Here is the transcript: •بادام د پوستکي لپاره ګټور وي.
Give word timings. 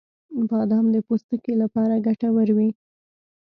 •بادام 0.49 0.85
د 0.95 0.97
پوستکي 1.07 1.53
لپاره 1.63 2.03
ګټور 2.07 2.47
وي. 2.57 2.69